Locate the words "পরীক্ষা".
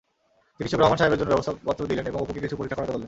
2.59-2.77